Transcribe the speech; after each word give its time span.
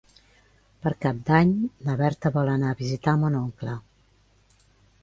Per 0.85 0.93
Cap 1.05 1.19
d'Any 1.27 1.51
na 1.89 1.97
Berta 2.01 2.33
vol 2.39 2.51
anar 2.55 2.73
a 2.73 2.79
visitar 2.81 3.15
mon 3.27 3.39
oncle. 3.45 3.79